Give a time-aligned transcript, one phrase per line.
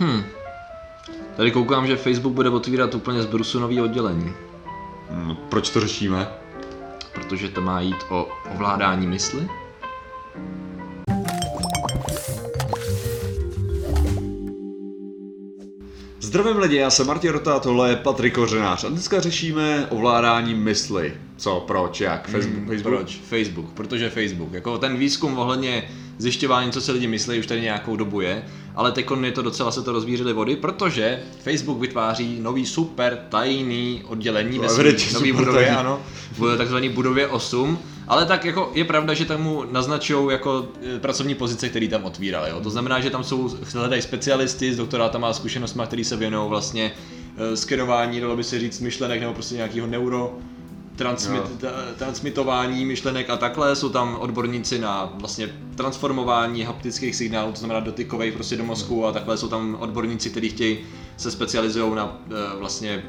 [0.00, 0.22] Hm.
[1.36, 4.32] Tady koukám, že Facebook bude otvírat úplně z brusu nový oddělení.
[5.10, 6.28] Hmm, proč to řešíme?
[7.12, 9.48] Protože to má jít o ovládání mysli?
[16.28, 20.54] Zdravím lidi, já jsem Martin Rota a tohle je Patrik Kořenář a dneska řešíme ovládání
[20.54, 21.14] mysli.
[21.36, 22.94] Co, proč, jak, Facebook, Hmm, Facebook?
[22.94, 23.20] Proč?
[23.28, 24.52] Facebook, protože Facebook.
[24.52, 28.42] Jako ten výzkum ohledně zjišťování, co se lidi myslí, už tady nějakou dobu je,
[28.76, 34.02] ale teď je to docela se to rozvířily vody, protože Facebook vytváří nový super tajný
[34.08, 36.00] oddělení ve své super budově, ano,
[36.38, 40.98] v takzvané budově 8, ale tak jako je pravda, že tam mu naznačují jako e,
[40.98, 42.50] pracovní pozice, které tam otvírali.
[42.50, 42.60] Jo.
[42.60, 46.92] To znamená, že tam jsou, hledají specialisty s doktorátama a zkušenostmi, který se věnují vlastně
[47.36, 50.38] e, skenování, dalo by se říct, myšlenek nebo prostě nějakého neuro
[50.96, 53.76] transmit, ta- transmitování myšlenek a takhle.
[53.76, 59.12] Jsou tam odborníci na vlastně transformování haptických signálů, to znamená dotykových prostě do mozku a
[59.12, 60.78] takhle jsou tam odborníci, kteří chtějí
[61.16, 63.04] se specializují na e, vlastně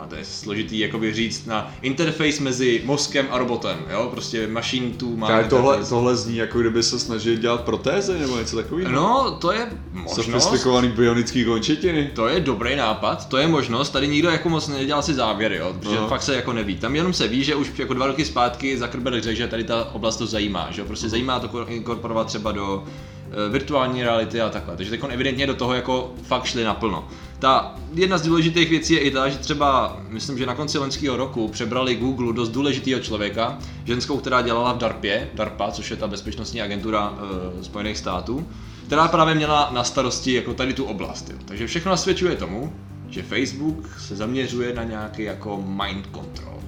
[0.00, 4.90] a to je složitý jakoby říct na interface mezi mozkem a robotem, jo, prostě machine
[4.90, 5.90] to man Tak tohle, interface.
[5.90, 8.90] tohle zní jako kdyby se snažil dělat protézy nebo něco takového.
[8.92, 10.44] No, to je možnost.
[10.44, 12.10] Sofistikovaný bionický končetiny.
[12.14, 15.76] To je dobrý nápad, to je možnost, tady nikdo jako moc nedělal si závěry, jo,
[15.80, 16.08] protože Aha.
[16.08, 16.76] fakt se jako neví.
[16.76, 19.94] Tam jenom se ví, že už jako dva roky zpátky Zuckerberg řekl, že tady ta
[19.94, 22.84] oblast to zajímá, že jo, prostě zajímá to ko- inkorporovat třeba do
[23.46, 24.76] eh, virtuální reality a takhle.
[24.76, 27.08] Takže teď evidentně do toho jako fakt šli naplno.
[27.44, 31.16] Ta jedna z důležitých věcí je i ta, že třeba, myslím, že na konci loňského
[31.16, 36.06] roku přebrali Google dost důležitého člověka, ženskou, která dělala v DARPě, DARPA, což je ta
[36.06, 37.12] bezpečnostní agentura
[37.60, 38.46] e, Spojených států,
[38.86, 41.30] která právě měla na starosti jako tady tu oblast.
[41.30, 41.36] Jo.
[41.44, 42.72] Takže všechno nasvědčuje tomu,
[43.08, 46.60] že Facebook se zaměřuje na nějaký jako mind control.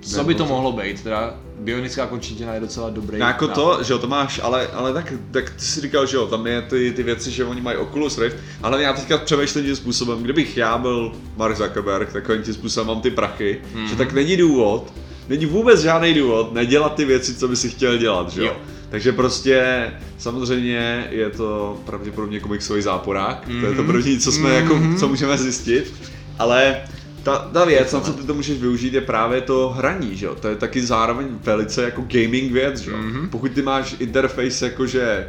[0.00, 1.02] Co by to mohlo být?
[1.02, 3.18] Teda bionická končetina je docela dobrý.
[3.18, 3.54] No jako nápad.
[3.76, 6.46] to, že jo, to máš, ale, ale tak, tak ty si říkal, že jo, tam
[6.46, 10.22] je ty, ty věci, že oni mají Oculus Rift, ale já teďka přemýšlím tím způsobem,
[10.22, 13.88] kdybych já byl Mark Zuckerberg, takovým tím způsobem mám ty prachy, Mhm.
[13.88, 14.92] že tak není důvod,
[15.28, 18.46] není vůbec žádný důvod nedělat ty věci, co by si chtěl dělat, že jo.
[18.46, 18.56] Jo.
[18.90, 19.86] Takže prostě
[20.18, 23.86] samozřejmě je to pravděpodobně komiksový záporák, to je to Mhm.
[23.92, 25.94] první, co jsme jako, co můžeme zjistit,
[26.38, 26.76] ale
[27.22, 30.34] ta, ta věc, na co ty to můžeš využít, je právě to hraní, že jo?
[30.34, 32.96] To je taky zároveň velice jako gaming věc, že jo?
[32.96, 33.28] Mhm.
[33.28, 35.28] Pokud ty máš interface jakože,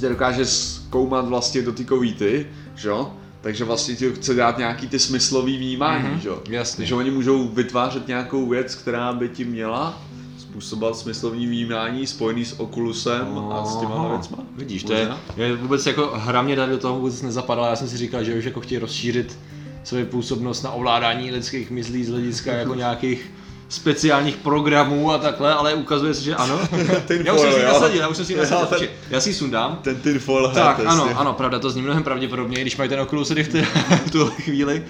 [0.00, 2.46] že dokáže zkoumat vlastně dotykový ty,
[2.76, 3.12] že jo?
[3.40, 6.42] Takže vlastně ti chce dát nějaký ty smyslový vnímání, Mhm, že jo?
[6.48, 6.76] jasně.
[6.76, 10.00] Takže oni můžou vytvářet nějakou věc, která by ti měla
[10.38, 14.38] způsobovat smyslovní vnímání spojený s Oculusem a s těma věcma.
[14.56, 17.88] Vidíš, to je, je vůbec jako hra mě tady do toho vůbec nezapadala, já jsem
[17.88, 19.38] si říkal, že už jako chtějí rozšířit
[19.84, 23.30] svoji působnost na ovládání lidských myslí z hlediska jako nějakých
[23.68, 26.60] speciálních programů a takhle, ale ukazuje se, že ano.
[27.08, 29.20] Tin já už jsem si nasadil, já už jsem si ji Já nasadil, ten- já
[29.20, 29.78] si sundám.
[29.82, 33.30] Ten tinfoil hat, Tak, ano, ano, pravda, to zní mnohem pravděpodobněji, když mají ten Oculus
[33.30, 33.52] Rift
[34.06, 34.82] v tuhle chvíli.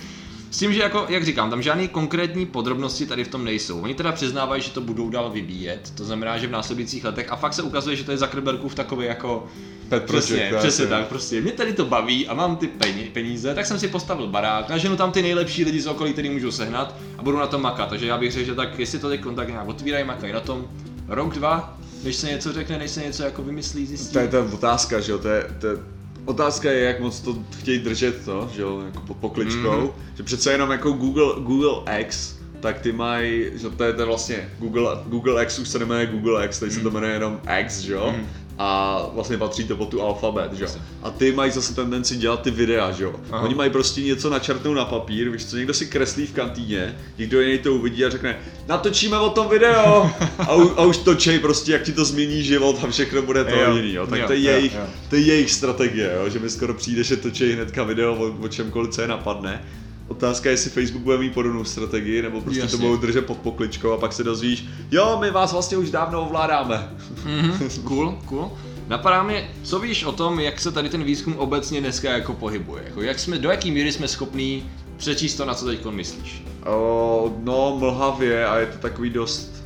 [0.53, 3.81] S tím, že jako, jak říkám, tam žádné konkrétní podrobnosti tady v tom nejsou.
[3.81, 7.37] Oni teda přiznávají, že to budou dál vyvíjet, to znamená, že v následujících letech, a
[7.37, 9.47] fakt se ukazuje, že to je Zuckerbergův takový jako
[9.89, 11.41] Pet project, Přesně, tak, přesně tak, prostě.
[11.41, 12.67] Mě tady to baví a mám ty
[13.13, 16.51] peníze, tak jsem si postavil barák, naženu tam ty nejlepší lidi z okolí, který můžu
[16.51, 17.89] sehnat a budu na tom makat.
[17.89, 20.67] Takže já bych řekl, že tak jestli to teď tak nějak otvírají, makají na tom
[21.09, 24.13] rok, dva, než se něco řekne, než se něco jako vymyslí, zjistí.
[24.13, 25.77] To je ta otázka, že jo, to je, to je,
[26.25, 29.89] otázka je, jak moc to chtějí držet, to, že jo, jako pod pokličkou, Mhm.
[30.15, 34.49] že přece jenom jako Google, Google X, tak ty mají, že to je, to vlastně
[34.59, 37.93] Google, Google X už se nemenuje Google X, teď se to jmenuje jenom X, že
[37.93, 38.27] jo, Mhm.
[38.59, 40.71] A vlastně patří to pod tu alfabet, že jo.
[41.03, 43.15] A ty mají zase tendenci dělat ty videa, že jo.
[43.31, 43.43] Aha.
[43.45, 47.41] Oni mají prostě něco načrtnout na papír, víš co, někdo si kreslí v kantýně, někdo
[47.41, 51.73] jiný to uvidí a řekne, natočíme o tom video a, u, a už točej prostě,
[51.73, 53.77] jak ti to změní život a všechno bude to Jo.
[53.77, 54.07] jiný, jo.
[54.07, 54.87] Tak Jo, to je jo, jejich, jo.
[55.11, 58.49] to je jejich strategie, jo, že mi skoro přijde, že točí hnedka video o, o
[58.49, 59.63] čemkoliv, co je napadne.
[60.09, 62.79] Otázka je, jestli Facebook bude mít podobnou strategii, nebo prostě Jasně.
[62.79, 66.27] to budou držet pod pokličkou a pak se dozvíš, jo, my vás vlastně už dávno
[66.27, 66.91] ovládáme.
[67.25, 68.53] Mhm, cool, cool.
[68.89, 72.83] Napadá mě, co víš o tom, jak se tady ten výzkum obecně dneska jako pohybuje?
[72.87, 76.45] Jako jak jsme, do jaký míry jsme schopní přečíst to, na co teď myslíš?
[76.67, 79.65] O, no, mlhavě a je to takový dost,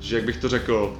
[0.00, 0.96] že jak bych to řekl,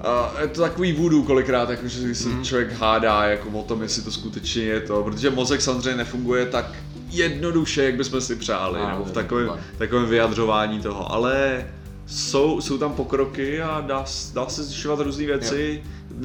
[0.00, 2.44] a je to takový voodoo kolikrát, jako že se Mhm.
[2.44, 6.66] člověk hádá jako o tom, jestli to skutečně je to, protože mozek samozřejmě nefunguje tak
[7.10, 11.66] jednoduše, jak bychom si přáli, Ano, nebo v takovém, takovém vyjadřování toho, ale
[12.06, 14.04] jsou, jsou tam pokroky a dá,
[14.34, 15.82] dá se zjišťovat různé věci.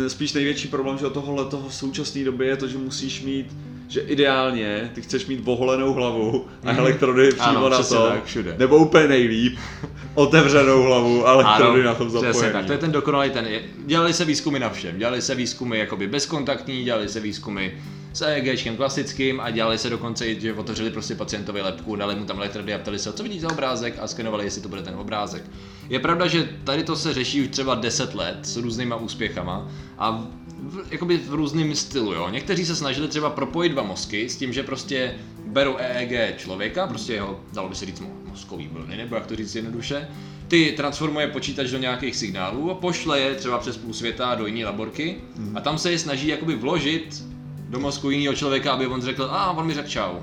[0.07, 3.47] Spíš největší problém, že tohohle toho v současné době je to, že musíš mít
[3.91, 8.55] že ideálně ty chceš mít voholenou hlavu a elektrody přímo Ano, na to, tak, všude.
[8.57, 9.57] nebo úplně nejlíp,
[10.13, 12.33] otevřenou hlavu a elektrody na tom zapojený.
[12.33, 13.47] Přesně tak, to je ten dokonalý ten.
[13.85, 14.97] Dělali se výzkumy na všem.
[14.97, 17.71] Dělali se výzkumy jakoby bezkontaktní, dělali se výzkumy
[18.13, 22.25] s EEGčkem klasickým a dělali se dokonce i, že otevřeli prostě pacientovi lepku, dali mu
[22.25, 24.95] tam elektrody a ptali se, co vidí za obrázek a skenovali, jestli to bude ten
[24.95, 25.43] obrázek.
[25.89, 30.27] Je pravda, že tady to se řeší už třeba 10 let s různýma úspěchama a
[30.63, 32.29] v, jakoby v různém stylu, jo.
[32.29, 35.15] Někteří se snažili třeba propojit dva mozky s tím, že prostě
[35.45, 39.35] berou EEG člověka, prostě jeho, dalo by se říct, mo- mozkový vlny, nebo jak to
[39.35, 40.07] říct jednoduše,
[40.47, 44.65] ty transformuje počítač do nějakých signálů a pošle je třeba přes půl světa do jiné
[44.65, 45.17] laborky
[45.55, 47.23] a tam se je snaží jakoby vložit
[47.71, 50.15] do mozku jiného člověka, aby on řekl, a on mi řekl čau.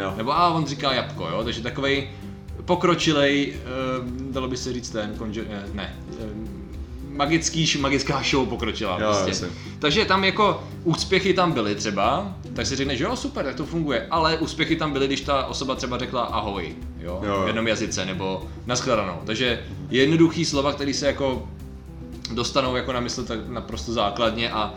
[0.00, 0.12] Jo.
[0.16, 2.08] Nebo a on říká jabko, jo, takže takovej
[2.64, 3.54] pokročilej,
[4.00, 6.24] uh, dalo by se říct ten, konže, eh, ne, eh,
[7.08, 9.30] magický, magická show pokročila Jo, prostě.
[9.30, 9.48] jasně.
[9.78, 13.66] Takže tam jako úspěchy tam byly třeba, tak si řekne, že jo, super, tak to
[13.66, 17.42] funguje, ale úspěchy tam byly, když ta osoba třeba řekla ahoj, jo, Jo, jo.
[17.44, 19.18] v jednom jazyce, nebo nashledanou.
[19.26, 21.48] Takže jednoduchý slova, které se jako
[22.34, 24.74] dostanou jako na mysl tak naprosto základně a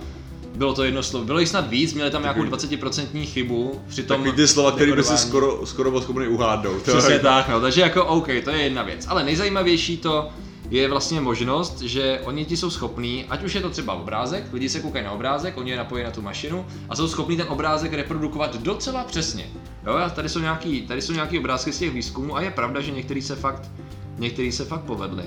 [0.57, 1.25] bylo to jedno slovo.
[1.25, 4.95] Bylo jich snad víc, měli tam nějakou 20% chybu při tom Takový ty slova, které
[4.95, 6.81] by si skoro, skoro byl schopný uhádnout.
[6.83, 9.05] To Přesně je- tak, no, takže jako OK, to je jedna věc.
[9.07, 10.29] Ale nejzajímavější to
[10.69, 14.69] je vlastně možnost, že oni ti jsou schopní, ať už je to třeba obrázek, lidi
[14.69, 17.93] se koukají na obrázek, oni je napojí na tu mašinu a jsou schopní ten obrázek
[17.93, 19.47] reprodukovat docela přesně.
[19.87, 22.81] Jo, a tady jsou nějaký, tady jsou nějaký obrázky z těch výzkumů a je pravda,
[22.81, 23.69] že některý se fakt,
[24.17, 25.23] některý se fakt povedli.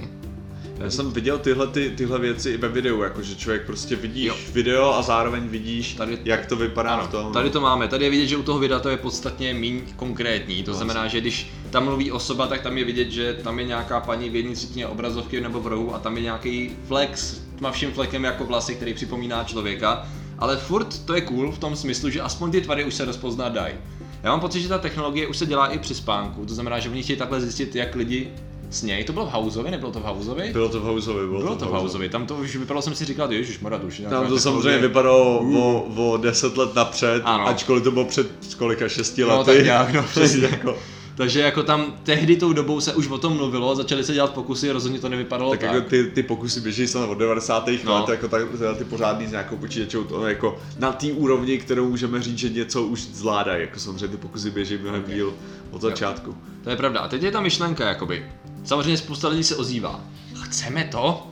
[0.80, 4.34] Já jsem viděl tyhle, ty, tyhle věci i ve videu, jakože člověk prostě vidíš Jo.
[4.52, 7.32] video a zároveň vidíš, Tady- jak to vypadá Ano, v tom.
[7.32, 7.88] tady to máme.
[7.88, 10.62] Tady je vidět, že u toho videa to je podstatně méně konkrétní.
[10.62, 14.00] To znamená, že když tam mluví osoba, tak tam je vidět, že tam je nějaká
[14.00, 18.24] paní v jedné třetině obrazovky nebo v rohu a tam je nějaký flex tmavším flekem
[18.24, 20.06] jako vlasy, který připomíná člověka.
[20.38, 23.52] Ale furt to je cool v tom smyslu, že aspoň ty tvary už se rozpoznat
[23.52, 23.74] dají.
[24.22, 26.46] Já mám pocit, že ta technologie už se dělá i při spánku.
[26.46, 28.28] To znamená, že oni chtějí takhle zjistit, jak lidi
[28.70, 29.04] snějí.
[29.04, 30.50] To bylo v Houseovi, nebylo to v Houseovi?
[30.52, 33.04] Bylo to v Houseovi, bylo, Bylo to v Houseovi, tam to už vypadalo, jsem si
[33.04, 37.48] říkal, ježiš, to už je Tam to samozřejmě vypadalo o, o 10 let napřed, Ano.
[37.48, 39.50] ačkoliv to bylo před kolika, 6 No, lety.
[39.56, 40.48] tak nějak, no, přesně.
[40.50, 40.76] jako,
[41.14, 44.70] Takže jako tam tehdy tou dobou se už o tom mluvilo, začaly se dělat pokusy,
[44.72, 45.74] rozhodně to nevypadalo tak, tak.
[45.74, 47.68] jako ty, ty pokusy běží snad od 90.
[47.84, 47.94] No.
[48.00, 48.42] let, jako tak,
[48.78, 52.82] ty pořádný s nějakou počítačou, to jako na té úrovni, kterou můžeme říct, že něco
[52.82, 55.10] už zvládají, jako samozřejmě ty pokusy běží mnohem Ok.
[55.10, 55.34] díl
[55.70, 56.34] od začátku.
[56.64, 57.00] To je pravda.
[57.00, 58.26] A teď je ta myšlenka, jakoby.
[58.64, 60.04] Samozřejmě spousta lidí se ozývá.
[60.42, 61.26] Chceme to?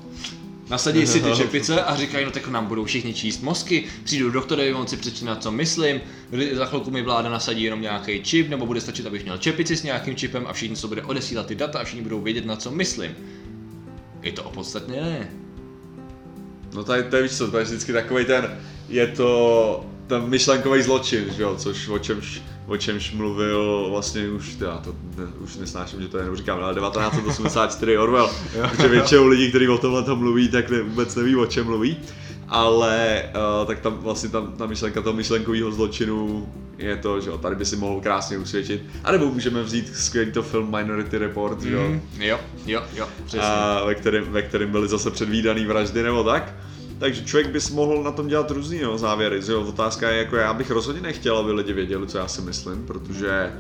[0.70, 4.74] Nasadí si ty čepice a říkají, no tak nám budou všichni číst mozky, přijdu doktorovi,
[4.74, 6.00] on si přečte, co myslím,
[6.52, 9.82] za chvilku mi vláda nasadí jenom nějaký čip, nebo bude stačit, abych měl čepici s
[9.82, 12.70] nějakým čipem a všichni se bude odesílat ty data a všichni budou vědět, na co
[12.70, 13.16] myslím.
[14.22, 15.30] Je to opodstatně ne.
[16.74, 20.82] No tady to je, víš co, to je vždycky takový ten, je to ten myšlenkový
[20.82, 25.56] zločin, že jo, což o čemž, o čemž mluvil vlastně už, já to ne, už
[25.56, 28.30] nesnáším, že to jenom říkám, ale 1984 Orwell,
[28.70, 31.96] protože většinou lidí, kteří o tomhle to mluví, tak ne, vůbec neví, o čem mluví,
[32.48, 33.22] ale
[33.60, 36.48] uh, tak tam vlastně tam, ta myšlenka toho myšlenkového zločinu
[36.78, 40.42] je to, že jo, tady by si mohl krásně usvědčit, anebo můžeme vzít skvělý to
[40.42, 43.40] film Minority Report, že jo, Mm, jo, jo, jo, přesně.
[43.46, 46.54] a ve kterém, ve kterém byly zase předvídaný vraždy nebo tak.
[46.98, 49.42] Takže člověk bys mohl na tom dělat různý jo, závěry.
[49.42, 49.62] že Jo.
[49.62, 53.52] Otázka je, jako já bych rozhodně nechtěl, aby lidi věděli, co já si myslím, protože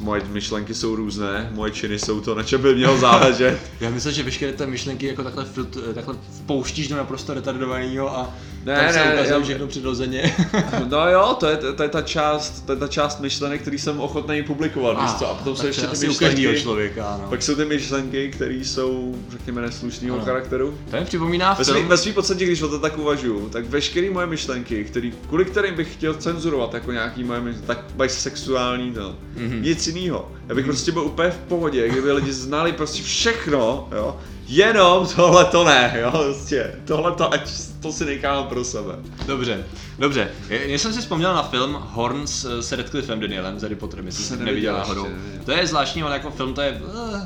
[0.00, 3.58] moje myšlenky jsou různé, moje činy jsou to, na čem by mělo záležet.
[3.80, 6.14] Já myslím, že veškeré ty myšlenky jako takhle, filtr, takhle
[6.46, 10.36] pouštíš do naprosto retardovaného a Ne, tam se ne, ukazuje já- všechno přirozeně.
[10.90, 14.00] No jo, to je, to je ta část, to je ta část myšlenek, který jsem
[14.00, 15.30] ochotný publikovat, víš co?
[15.30, 17.28] A potom jsou ještě ty myšlenky, člověka, no.
[17.30, 20.24] pak jsou ty myšlenky, které jsou, řekněme, neslušného Ano.
[20.24, 20.78] charakteru.
[20.90, 24.10] To mi připomíná Ve svý, ve svý podstatě, když o to tak uvažuju, tak veškeré
[24.10, 28.90] moje myšlenky, který, kvůli kterým bych chtěl cenzurovat jako nějaký moje myšlenky, tak sexuální.
[28.90, 29.14] Mhm.
[29.36, 29.60] Mm-hmm.
[29.62, 30.30] Nic jiného.
[30.50, 30.68] Já bych mm-hmm.
[30.68, 34.16] prostě byl úplně v pohodě, kdyby lidi znali prostě všechno, jo.
[34.46, 36.74] Jenom tohle to ne, jo, prostě.
[36.84, 38.92] Tohle to, ať to si nechám pro sebe.
[39.26, 39.64] Dobře,
[39.98, 40.30] dobře.
[40.48, 44.24] Já jsem si vzpomněl na film Horns eh, s Radcliffem Danielem z Harry Potterem, jestli
[44.24, 45.06] jsi neviděl náhodou.
[45.44, 46.80] To je zvláštní, ale jako film to je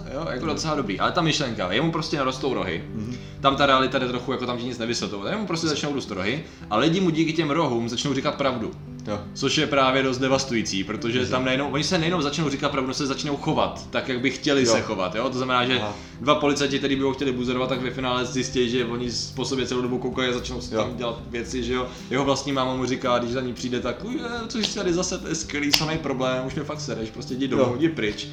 [0.08, 1.00] eh, jo, jako docela dobrý.
[1.00, 2.84] Ale ta myšlenka, jemu prostě narostou rohy.
[2.94, 3.16] Mhm.
[3.40, 5.30] Tam ta realita jde trochu jako tam ti nic nevysvětlovat.
[5.30, 8.70] Jemu prostě začnou růst rohy a lidi mu díky těm rohům začnou říkat pravdu.
[9.06, 9.20] Jo.
[9.34, 13.06] Což je právě dost devastující, protože tam nejenom, oni se nejenom začnou říkat pravdu, se
[13.14, 14.72] začnou chovat, tak jak by chtěli Jo.
[14.72, 15.28] se chovat, jo?
[15.30, 15.94] To znamená, že Aha.
[16.20, 19.66] dva policajti, kteří by ho chtěli buzerovat, tak ve finále zjistí, že oni po sobě
[19.66, 20.80] celou dobu koukají a začnou si Jo.
[20.82, 21.86] tam dělat věci, že jo.
[22.10, 25.18] Jeho vlastní máma mu říká, když za ní přijde, tak "Uj, je, což tady zase,
[25.18, 28.28] to je skvělý, samý problém, už mě fakt sereš, prostě jdi domů, jdi pryč.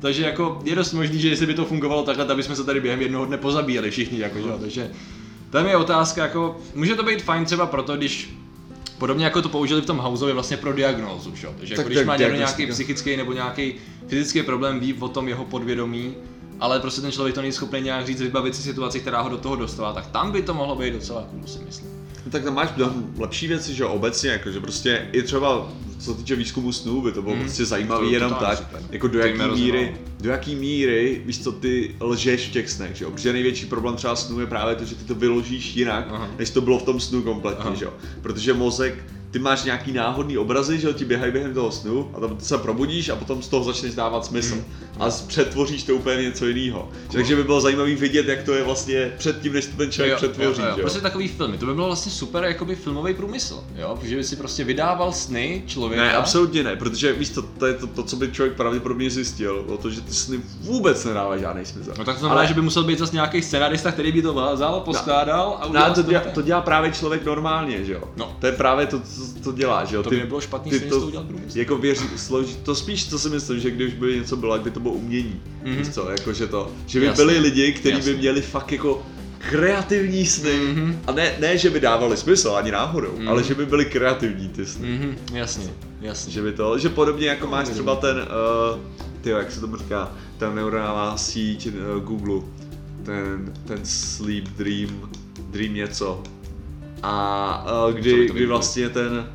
[0.00, 2.80] Takže jako je dost možný, že jestli by to fungovalo takhle, tak bychom se tady
[2.80, 4.58] během jednoho dne pozabíjeli všichni, jako, že jo.
[4.60, 4.90] Takže
[5.50, 8.34] tam je otázka, jako, může to být fajn třeba proto, když
[9.02, 11.46] Podobně jako to použili v tom Houseovi vlastně pro diagnózu, že?
[11.46, 11.54] jo?
[11.58, 13.74] Takže jako Tak- když tak má někdo nějaký psychický nebo nějaký
[14.08, 16.14] fyzický problém, ví o tom jeho podvědomí,
[16.60, 19.38] ale prostě ten člověk to není schopný nějak říct, vybavit si situaci, která ho do
[19.38, 22.01] toho dostala, tak tam by to mohlo být docela cool, si myslím.
[22.24, 22.68] No tak tam máš
[23.18, 27.12] lepší věci, že obecně, jako, že prostě i třeba co se týče výzkumu snů, by
[27.12, 27.44] to bylo Mhm.
[27.44, 28.82] prostě zajímavý To- jenom tak, super.
[28.90, 33.04] jako do jaký míry, do jaký míry, víš co, ty lžeš v těch snech, že
[33.04, 36.28] jo, protože největší problém třeba snů je právě to, že ty to vyložíš jinak, Aha.
[36.38, 37.74] než to bylo v tom snu kompletně, Aha.
[37.74, 41.72] že jo, protože mozek, ty máš nějaký náhodný obrazy, že jo, ti běhají během toho
[41.72, 44.64] snu a tam se probudíš a potom z toho začneš dávat smysl Mhm.
[45.00, 46.88] a přetvoříš to úplně něco jiného.
[47.12, 50.60] Takže by bylo zajímavý vidět, jak to je vlastně předtím, než to ten člověk přetvoří,
[50.60, 50.72] jo, jo.
[50.76, 50.80] jo.
[50.80, 54.36] Prostě takový filmy, to by bylo vlastně super jakoby filmový průmysl, jo, že by si
[54.36, 56.02] prostě vydával sny člověka.
[56.04, 59.62] Ne, absolutně ne, protože víš, to, to je to, to, co by člověk pravděpodobně zjistil,
[59.66, 61.92] bylo to, že ty sny vůbec nedávají žádný smysl.
[61.98, 64.52] No tak to znamená, Ale- že by musel být zase nějaký scenarista, který by to
[64.54, 68.02] vzal, poskládal a No, udělal ale to, dělá, to dělá právě člověk normálně, že jo?
[68.16, 68.36] No.
[68.40, 70.02] To je právě to, co to dělá, že jo?
[70.02, 71.58] To by nebylo špatný, z toho udělat průmysl.
[71.58, 74.80] Jako věří, složí, to spíš, co si myslím, že když by něco bylo, kdyby to
[74.80, 75.76] bylo umění, Mhm.
[75.76, 77.24] víš co, jako že to, že by Jasně.
[77.24, 79.02] byli lidi, kteří by měli fakt jako
[79.50, 80.98] kreativní sny, Mhm.
[81.06, 83.28] a ne, ne, že by dávali smysl ani náhodou, Mhm.
[83.28, 84.88] ale že by byli kreativní ty sny.
[84.88, 86.32] Mhm, jasně, jasně.
[86.32, 87.74] Že by to, že podobně jako máš uvědomit.
[87.74, 88.80] třeba ten, uh,
[89.20, 92.40] tyjo, jak se tomu říká, ta neuronální síť uh, Google,
[93.04, 95.10] ten, ten sleep dream,
[95.50, 96.22] dream něco.
[97.02, 99.26] A by kdy, kdy vlastně ten,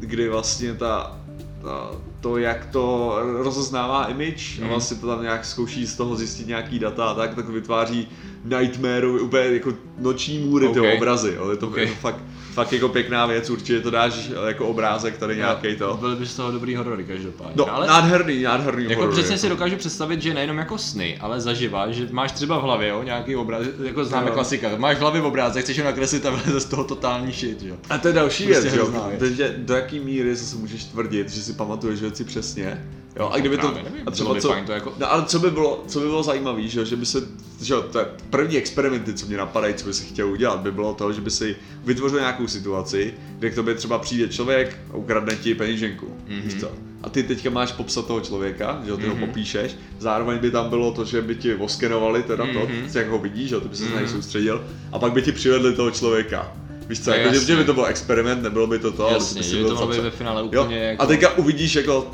[0.00, 1.16] kdy vlastně ta,
[1.62, 4.68] ta to, jak to rozeznává image a Mhm.
[4.68, 8.08] vlastně to tam nějak zkouší z toho zjistit nějaký data a tak, tak vytváří
[8.44, 10.74] nightmare, úplně jako noční můry Ok.
[10.74, 11.50] ty obrazy, jo.
[11.50, 11.76] Je, to, Ok.
[11.76, 12.20] je to fakt,
[12.64, 15.96] fakt jako pěkná věc, určitě to dáš jako obrázek tady nějaký to.
[16.00, 17.54] Byl by z toho dobrý horory každopádně.
[17.56, 19.40] No, ale nádherný, nádherný jako horor, přesně jako.
[19.40, 23.02] si dokážu představit, že nejenom jako sny, ale zaživa, že máš třeba v hlavě jo,
[23.02, 24.34] nějaký obraz, jako známe Jo.
[24.34, 27.76] klasika, máš v hlavě obrázek, chceš ho nakreslit a z toho totální shit, jo.
[27.90, 29.10] A to je další Prostě věc, jo?
[29.18, 32.86] Takže do jaký míry zase můžeš tvrdit, že si pamatuješ věci přesně,
[33.16, 33.28] jo?
[33.32, 35.84] A kdyby to, nevím, a třeba by co, to jako- no ale co by bylo,
[35.88, 37.22] co by bylo zajímavé, že jo, že by se,
[37.62, 40.72] že jo, to je první experimenty, co mě napadají, co by si chtěl udělat, by
[40.72, 44.96] bylo to, že by si vytvořil nějakou situaci, kde k tobě třeba přijde člověk a
[44.96, 46.40] ukradne ti peníženku, Mhm.
[46.40, 46.70] víš co?
[47.02, 49.20] A ty teďka máš popsat toho člověka, že jo, ty Mhm.
[49.20, 52.88] ho popíšeš, zároveň by tam bylo to, že by ti oskenovali teda to, Mhm.
[52.94, 54.12] jak ho vidíš, že jo, ty by se na něj Mhm.
[54.12, 56.52] soustředil, a pak by ti přivedli toho člověka.
[56.88, 59.48] Víš co, jako, že, by to byl experiment, nebylo by to to, ale Jasně, by
[59.48, 60.02] že by byl to mohlo zapsat.
[60.02, 61.02] ve finále Jo, úplně jako...
[61.02, 62.10] A teďka uvidíš jako,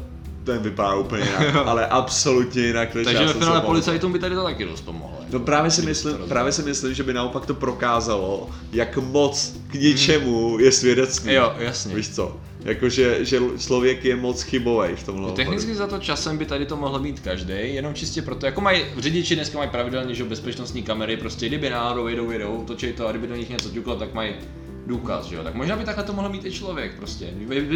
[0.47, 4.45] ten vypadá úplně jinak, ale absolutně jinak, než Takže ve finále policajtům by tady to
[4.45, 5.17] taky dost pomohlo.
[5.33, 9.75] No právě si myslím, právě si myslím, že by naopak to prokázalo, jak moc k
[9.75, 11.35] něčemu je svědectví.
[11.35, 11.95] Jo, jasně.
[11.95, 12.37] Víš co?
[12.65, 15.29] Jakože že člověk je moc chybový v tomhle.
[15.29, 18.61] No, technicky za to časem by tady to mohl mít každý, jenom čistě proto, jako
[18.61, 23.09] mají řidiči dneska mají pravidelně, že bezpečnostní kamery, prostě kdyby náhodou jedou, jedou, točí to
[23.09, 24.35] a kdyby do nich něco ťuklo, tak mají
[24.87, 25.45] důkaz, že jo.
[25.45, 27.26] Tak možná by takhle to mohl mít i člověk prostě.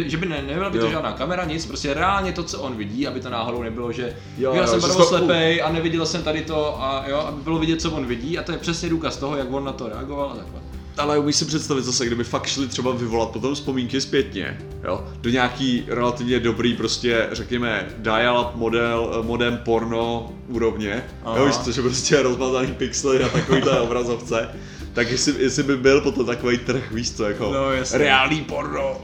[0.05, 0.91] Že by ne, nebyla by to Jo.
[0.91, 4.53] žádná kamera, nic, prostě reálně to, co on vidí, aby to náhodou nebylo, že Jo,
[4.53, 7.59] já jo, jsem že barvo slepej a neviděl jsem tady to a jo, aby bylo
[7.59, 10.31] vidět, co on vidí a to je přesně důkaz toho, jak on na to reagoval
[10.31, 10.61] a takhle.
[10.97, 15.07] Ale umíš si představit zase, kdyby fakt šli třeba vyvolat potom vzpomínky zpětně, jo?
[15.21, 21.37] Do nějaký relativně dobrý prostě, řekněme, dial-up model, modem porno úrovně, Aha.
[21.37, 24.49] jo, víš, což je prostě rozmazaný pixely na takovýhle obrazovce,
[24.93, 27.97] tak jestli, jestli by byl potom takový trh, víš co, jako No, jasně.
[27.97, 29.01] reálný porno.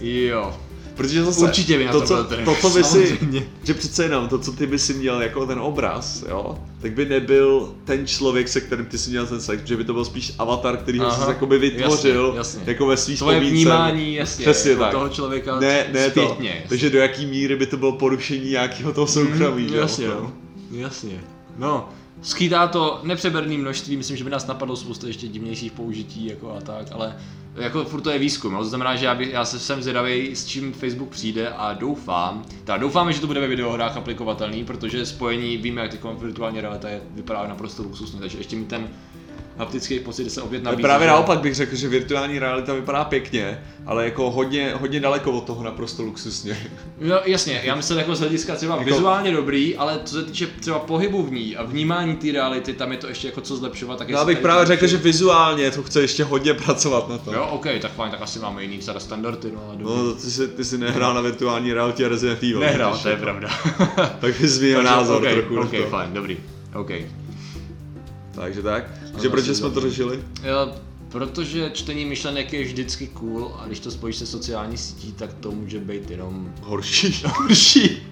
[0.00, 0.56] Jo.
[0.96, 3.18] Protože zase Určitě by na to, to co, byl trh, to, co by si,
[3.64, 7.06] že přece jenom to, co ty by si měl jako ten obraz, jo, tak by
[7.06, 10.32] nebyl ten člověk, se kterým ty si měl ten sex, že by to byl spíš
[10.38, 12.62] avatar, který ho Aha, jsi jakoby vytvořil, jasně, jasně.
[12.72, 13.54] jako ve svých Tvoje vzpomínce.
[13.54, 14.92] vnímání, jasně, Přesně jako tak.
[14.92, 16.24] toho člověka ne, ne to.
[16.24, 16.64] zpětně.
[16.68, 20.30] Takže do jaký míry by to bylo porušení nějakého toho soukromí, Mm, že jo?
[20.70, 21.20] jasně,
[21.58, 21.88] No.
[22.22, 26.60] Skýtá to nepřeberný množství, myslím, že by nás napadlo spousta ještě divnějších použití jako a
[26.60, 27.16] tak, ale
[27.56, 28.58] jako furt to je výzkum, no.
[28.58, 32.44] to znamená, že já, by, já se jsem zvědavý, s čím Facebook přijde a doufám,
[32.64, 36.88] teda doufáme, že to bude ve videohrách aplikovatelný, protože spojení, víme, jak ty virtuální realita
[36.88, 38.88] je, vypadá naprosto luxusně, takže ještě mi ten
[39.58, 40.82] haptický pocit se opět nabízí.
[40.82, 45.32] právě že- naopak bych řekl, že virtuální realita vypadá pěkně, ale jako hodně, hodně daleko
[45.32, 46.56] od toho naprosto luxusně.
[47.00, 50.46] No jasně, já myslím jako z hlediska třeba Jako- vizuálně dobrý, ale co se týče
[50.60, 53.98] třeba pohybu v ní a vnímání té reality, tam je to ještě jako co zlepšovat.
[53.98, 57.18] Tak Já jestli bych právě to řekl, že vizuálně to chce ještě hodně pracovat na
[57.18, 57.34] tom.
[57.34, 59.94] Jo, ok, tak fajn, tak asi máme jiný teda standardy, no ale dobrý.
[59.96, 62.60] No, ty jsi, ty jsi nehrál na virtuální realitě Resident Evil.
[62.60, 63.22] Nehrál, to je jako.
[63.22, 63.48] pravda.
[64.20, 65.86] Tak bys Takže názor ok, trochu ok, to.
[65.90, 66.36] fajn, dobrý,
[66.74, 66.90] ok.
[68.34, 68.84] Takže tak.
[69.12, 70.24] Takže proč zase jsme to řešili?
[70.42, 70.74] Jo,
[71.08, 75.50] protože čtení myšlenek je vždycky cool a když to spojíš se sociální sítí, tak to
[75.50, 77.22] může být jenom Horší.
[77.36, 78.02] horší.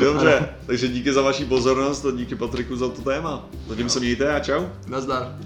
[0.00, 3.48] Dobře, takže díky za vaši pozornost a díky Patriku za to téma.
[3.68, 4.64] Zatím se mějte a čau.
[4.86, 5.38] Nazdar.